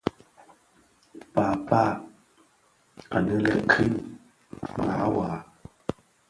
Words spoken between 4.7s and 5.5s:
mawar.